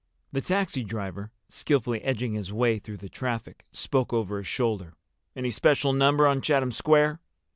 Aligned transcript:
The 0.31 0.41
taxi 0.41 0.83
driver, 0.83 1.31
skillfully 1.47 2.01
edging 2.01 2.33
his 2.33 2.51
way 2.51 2.79
through 2.79 2.97
the 2.97 3.07
traffic, 3.07 3.67
spoke 3.71 4.11
over 4.11 4.37
his 4.39 4.47
shoulder. 4.47 4.95
"Any 5.35 5.51
special 5.51 5.93
number 5.93 6.25
on 6.25 6.41
Chatham 6.41 6.71
Square?" 6.71 7.19